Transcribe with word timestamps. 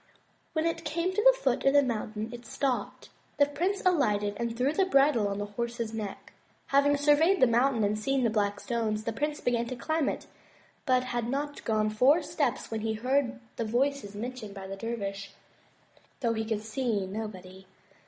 When 0.53 0.65
it 0.65 0.83
came 0.83 1.13
to 1.13 1.21
the 1.21 1.37
foot 1.43 1.63
of 1.63 1.73
the 1.75 1.83
mountain 1.83 2.29
it 2.33 2.43
stopped. 2.47 3.09
The 3.37 3.45
prince 3.45 3.83
alighted 3.85 4.33
and 4.37 4.57
threw 4.57 4.73
the 4.73 4.87
bridle 4.87 5.27
on 5.27 5.39
his 5.39 5.49
horse's 5.51 5.93
neck. 5.93 6.33
Having 6.69 6.97
surveyed 6.97 7.39
the 7.39 7.45
mountain 7.45 7.83
and 7.83 7.99
seen 7.99 8.23
the 8.23 8.31
black 8.31 8.59
stones, 8.59 9.03
the 9.03 9.13
prince 9.13 9.41
began 9.41 9.67
to 9.67 9.75
climb 9.75 10.09
it, 10.09 10.25
but 10.87 11.03
had 11.03 11.29
not 11.29 11.63
gone 11.65 11.91
four 11.91 12.23
steps 12.23 12.71
when 12.71 12.81
he 12.81 12.93
heard 12.93 13.39
the 13.57 13.63
voices 13.63 14.15
mentioned 14.15 14.55
by 14.55 14.65
the 14.65 14.75
dervish, 14.75 15.35
though 16.21 16.33
he 16.33 16.45
could 16.45 16.63
see 16.63 17.05
nobody. 17.05 17.67